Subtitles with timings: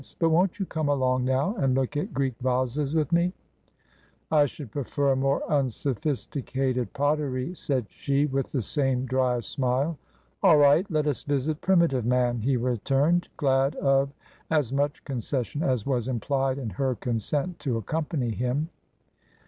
[0.17, 3.33] But won't you come along now and look at Greek vases with me
[4.31, 9.99] ?""I should prefer a more unsophisticated pottery," said she, with the same dry smile."
[10.41, 10.89] All right.
[10.89, 14.11] Let us visit primitive man," he returned, glad of
[14.49, 18.69] as much concession as was implied in her consent to accompany him.